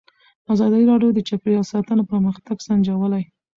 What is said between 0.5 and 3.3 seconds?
ازادي راډیو د چاپیریال ساتنه پرمختګ سنجولی.